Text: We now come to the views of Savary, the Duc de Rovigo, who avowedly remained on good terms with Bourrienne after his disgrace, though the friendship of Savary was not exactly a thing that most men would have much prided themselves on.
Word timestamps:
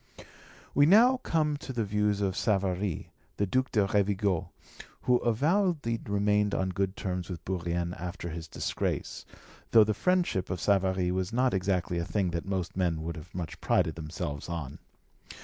We 0.73 0.87
now 0.87 1.17
come 1.17 1.57
to 1.57 1.71
the 1.71 1.83
views 1.83 2.21
of 2.21 2.35
Savary, 2.35 3.11
the 3.37 3.45
Duc 3.45 3.69
de 3.71 3.85
Rovigo, 3.85 4.49
who 5.03 5.17
avowedly 5.17 5.99
remained 6.07 6.55
on 6.55 6.69
good 6.69 6.95
terms 6.97 7.29
with 7.29 7.45
Bourrienne 7.45 7.93
after 7.93 8.29
his 8.29 8.47
disgrace, 8.47 9.25
though 9.69 9.83
the 9.83 9.93
friendship 9.93 10.49
of 10.49 10.59
Savary 10.59 11.11
was 11.11 11.31
not 11.31 11.53
exactly 11.53 11.99
a 11.99 12.03
thing 12.05 12.31
that 12.31 12.45
most 12.47 12.75
men 12.75 13.03
would 13.03 13.15
have 13.15 13.35
much 13.35 13.61
prided 13.61 13.93
themselves 13.93 14.49
on. 14.49 14.79